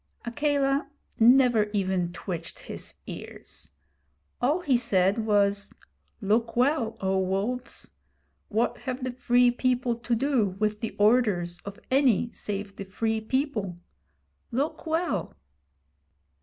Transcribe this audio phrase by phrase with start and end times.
[0.25, 3.69] Akela never even twitched his ears:
[4.41, 5.71] all he said was:
[6.21, 7.91] 'Look well, O Wolves!
[8.49, 13.21] What have the Free People to do with the orders of any save the Free
[13.21, 13.77] People?
[14.49, 15.35] Look well!'